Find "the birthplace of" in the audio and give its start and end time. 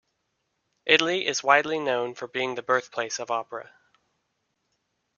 2.55-3.29